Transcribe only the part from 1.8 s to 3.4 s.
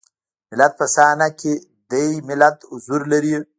دی ملت حضور لري.